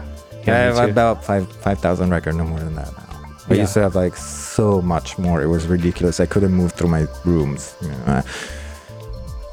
[0.45, 3.03] yeah I have about five five thousand record, no more than that now.
[3.49, 3.61] I Yeah.
[3.63, 5.37] used to have like so much more.
[5.45, 6.19] It was ridiculous.
[6.19, 7.61] I couldn't move through my rooms.
[7.81, 8.23] You know, I,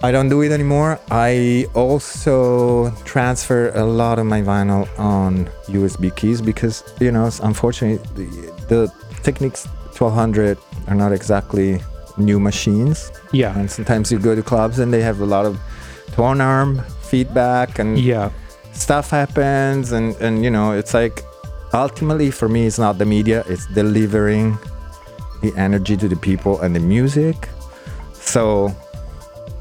[0.08, 0.98] I don't do it anymore.
[1.10, 5.32] I also transfer a lot of my vinyl on
[5.78, 8.26] USB keys because you know, unfortunately, the,
[8.72, 8.80] the
[9.22, 9.68] Technics
[10.06, 10.58] 1200
[10.88, 11.80] are not exactly
[12.18, 13.12] new machines.
[13.32, 13.56] yeah.
[13.58, 15.58] And sometimes you go to clubs and they have a lot of
[16.12, 18.30] tone arm feedback and Yeah.
[18.72, 21.22] stuff happens and and you know it's like
[21.74, 24.58] ultimately for me it's not the media it's delivering
[25.42, 27.36] the energy to the people and the music
[28.14, 28.42] so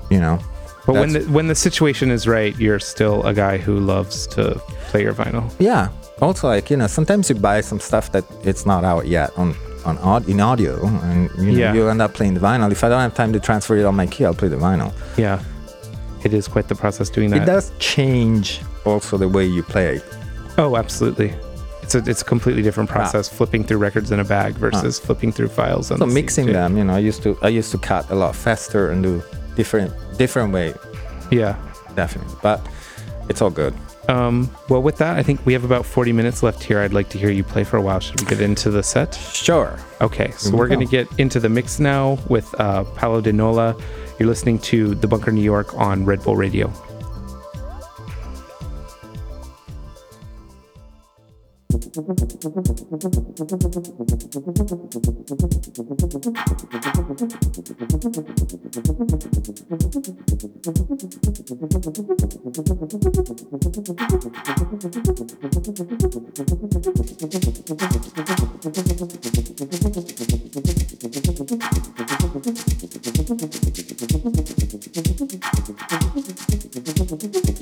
[0.09, 0.39] you know
[0.85, 4.43] But when the when the situation is right, you're still a guy who loves to
[4.89, 5.45] play your vinyl.
[5.59, 5.87] yeah
[6.21, 9.53] also like you know sometimes you buy some stuff that it's not out yet on
[9.85, 11.73] on aud- in audio and you know Yeah.
[11.73, 13.95] you end up playing the vinyl if i don't have time to transfer it on
[13.95, 15.39] my key i'll play the vinyl Yeah.
[16.23, 17.41] It is quite the process doing that.
[17.41, 20.01] it does change also the way you play
[20.57, 21.33] Oh, absolutely.
[21.81, 22.93] It's a it's a completely different ah.
[22.93, 24.59] process flipping through records in a bag ah.
[24.59, 25.87] versus flipping through files.
[25.87, 28.35] So the mixing them you know i used to i used to cut a lot
[28.35, 29.23] faster and do
[29.55, 30.73] different different way
[31.31, 31.55] Yeah.
[31.95, 32.59] definitely but
[33.29, 33.73] it's all good
[34.07, 36.79] Um, well, with that, I think we have about 40 minutes left here.
[36.79, 37.99] I'd like to hear you play for a while.
[37.99, 39.13] Should we get into the set?
[39.13, 42.83] sure Okay, so Here we we're going to get into the mix now with uh,
[42.95, 43.75] Paolo Di Nola.
[44.19, 46.71] You're listening to The Bunker New York on Red Bull Radio.
[51.93, 52.31] I'm so
[77.17, 77.60] grateful.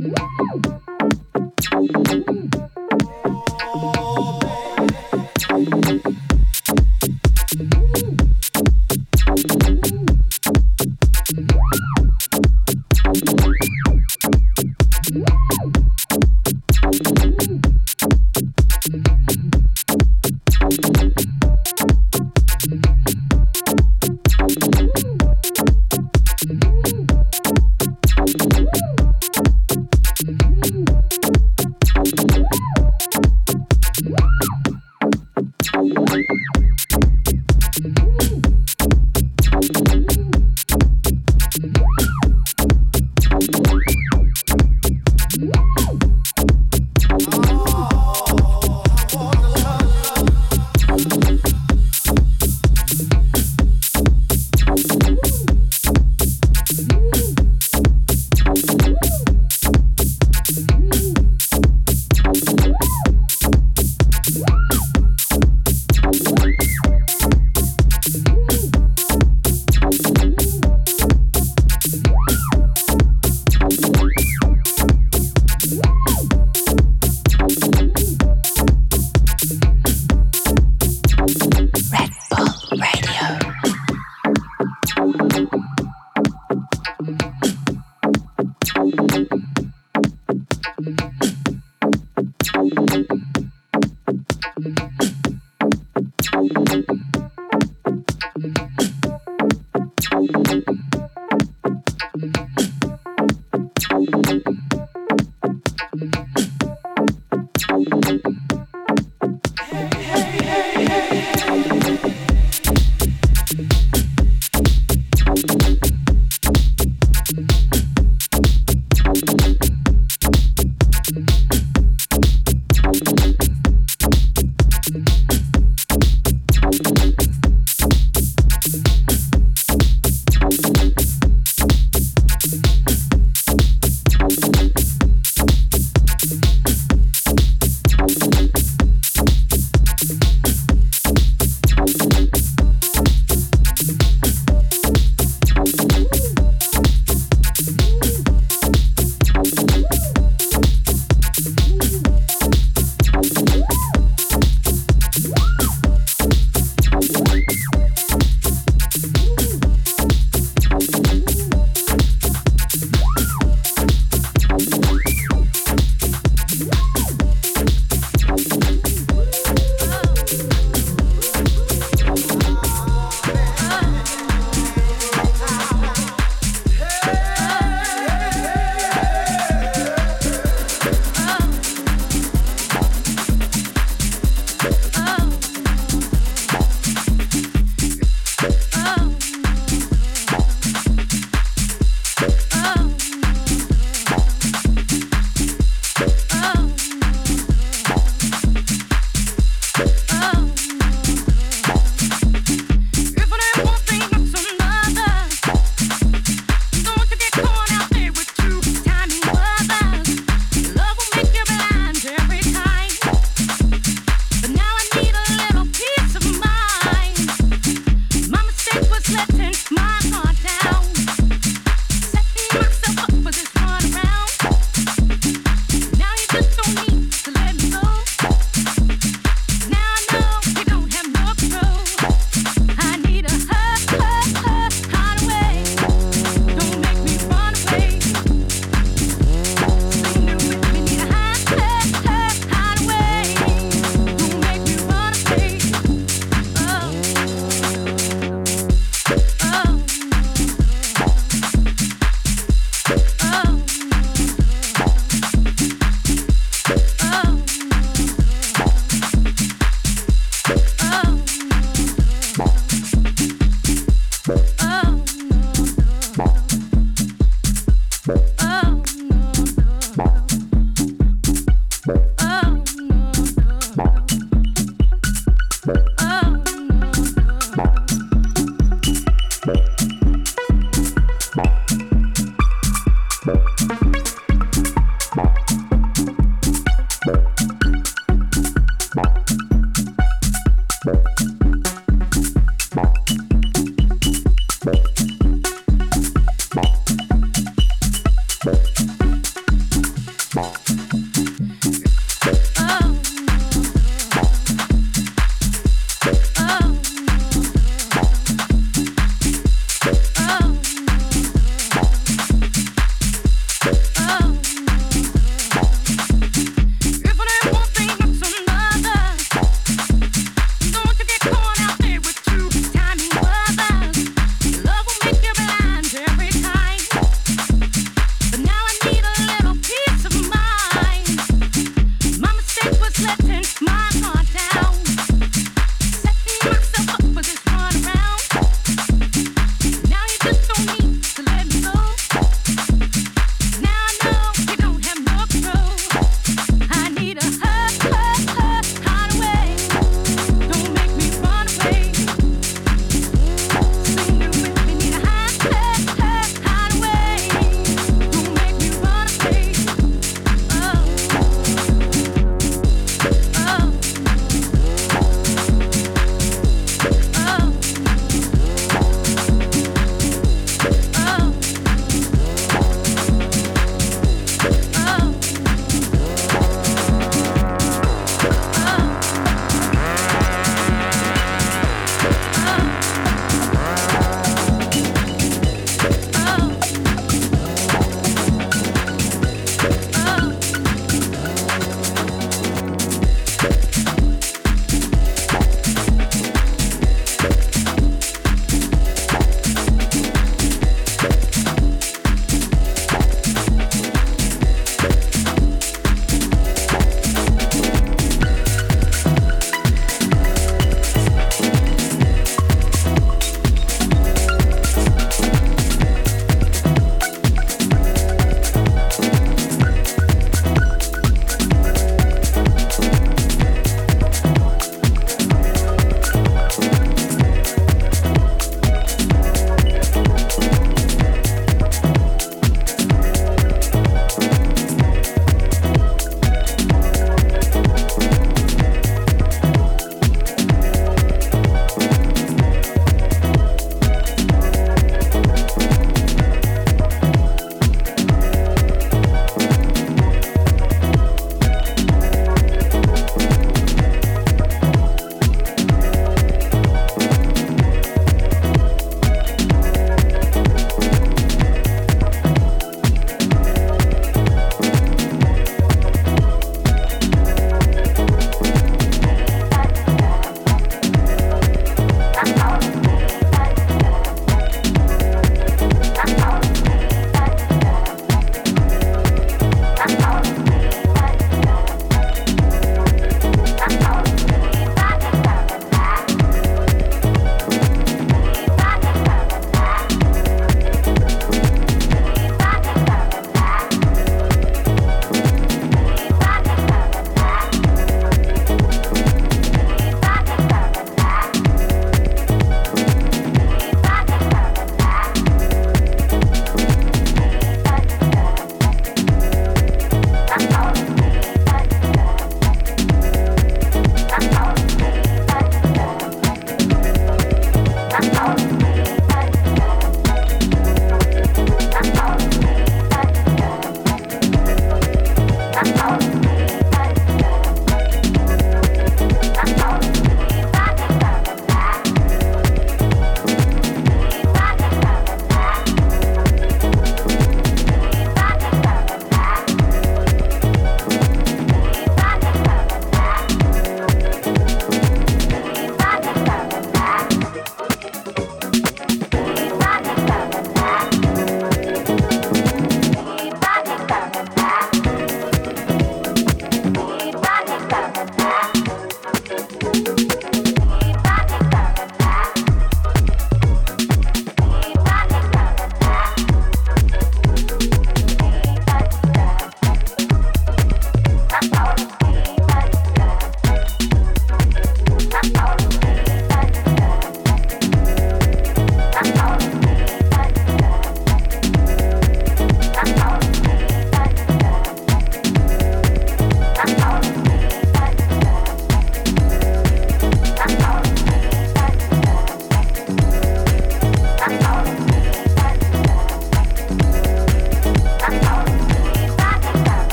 [0.00, 0.37] Radio.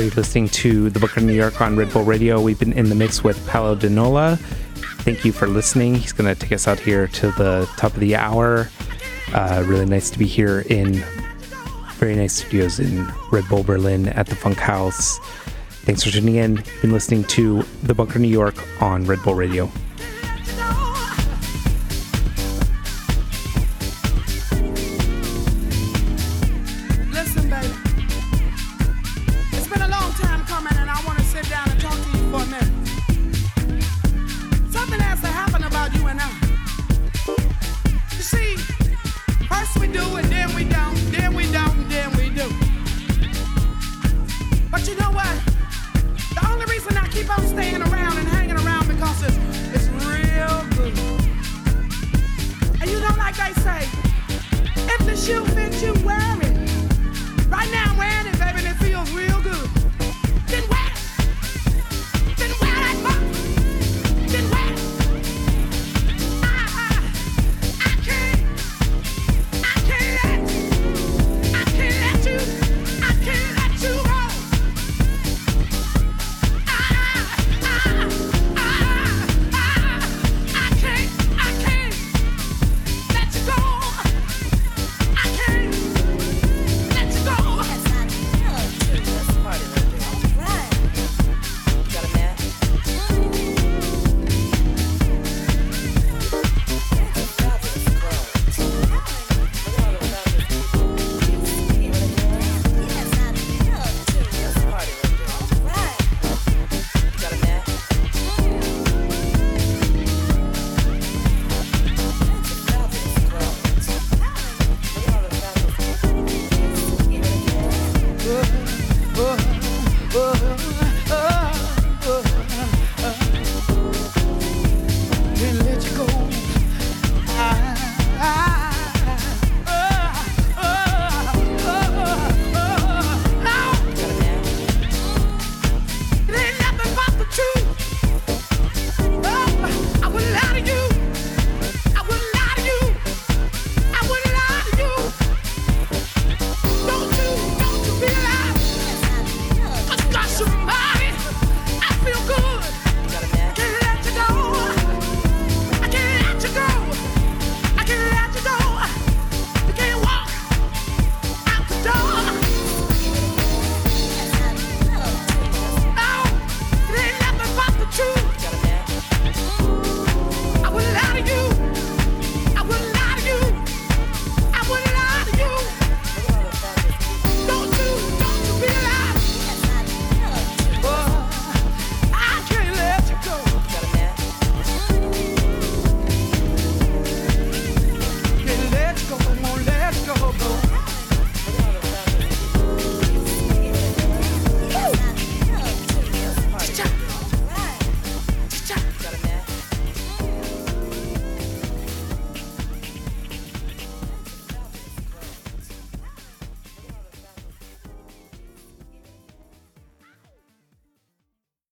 [0.00, 2.40] You're listening to The Bunker New York on Red Bull Radio.
[2.40, 4.36] We've been in the mix with Paolo Di Nola.
[5.02, 5.94] Thank you for listening.
[5.94, 8.68] He's going to take us out here to the top of the hour.
[9.32, 11.04] Uh, really nice to be here in
[11.94, 15.18] very nice studios in Red Bull Berlin at the Funkhaus.
[15.84, 16.56] Thanks for tuning in.
[16.56, 19.70] You've been listening to The Bunker New York on Red Bull Radio.